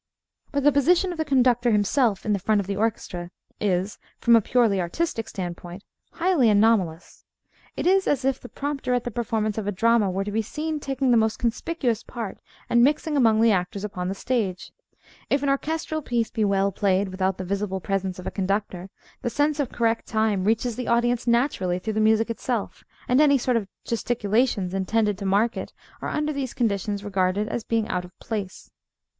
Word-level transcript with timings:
But 0.51 0.63
the 0.63 0.71
position 0.71 1.11
of 1.11 1.19
the 1.19 1.23
conductor 1.25 1.69
himself 1.69 2.25
in 2.25 2.33
the 2.33 2.39
front 2.39 2.59
of 2.59 2.67
an 2.67 2.75
orchestra 2.75 3.29
is, 3.59 3.99
from 4.17 4.35
a 4.35 4.41
purely 4.41 4.81
artistic 4.81 5.29
standpoint, 5.29 5.83
highly 6.13 6.49
anomalous. 6.49 7.23
It 7.77 7.85
is 7.85 8.07
as 8.07 8.25
if 8.25 8.39
the 8.41 8.49
prompter 8.49 8.95
at 8.95 9.03
the 9.03 9.11
performance 9.11 9.59
of 9.59 9.67
a 9.67 9.71
drama 9.71 10.09
were 10.09 10.23
to 10.23 10.31
be 10.31 10.41
seen 10.41 10.79
taking 10.79 11.11
the 11.11 11.17
most 11.17 11.37
conspicuous 11.37 12.01
part 12.01 12.39
and 12.67 12.83
mixing 12.83 13.15
among 13.15 13.41
the 13.41 13.51
actors 13.51 13.83
upon 13.83 14.07
the 14.07 14.15
stage. 14.15 14.71
If 15.29 15.43
an 15.43 15.49
orchestral 15.49 16.01
piece 16.01 16.31
be 16.31 16.43
well 16.45 16.71
played 16.71 17.09
without 17.09 17.37
the 17.37 17.45
visible 17.45 17.79
presence 17.79 18.17
of 18.17 18.25
a 18.25 18.31
conductor, 18.31 18.89
the 19.21 19.29
sense 19.29 19.59
of 19.59 19.71
correct 19.71 20.07
time 20.07 20.45
reaches 20.45 20.75
the 20.77 20.87
audience 20.87 21.27
naturally 21.27 21.77
through 21.77 21.93
the 21.93 21.99
music 21.99 22.31
itself; 22.31 22.83
and 23.07 23.21
any 23.21 23.37
sort 23.37 23.55
of 23.55 23.67
gesticulations 23.85 24.73
intended 24.73 25.15
to 25.19 25.27
mark 25.27 25.55
it 25.55 25.73
are 26.01 26.09
under 26.09 26.33
these 26.33 26.55
conditions 26.55 27.03
regarded 27.03 27.47
as 27.47 27.63
being 27.63 27.87
out 27.87 28.03
of 28.03 28.17
place. 28.17 28.71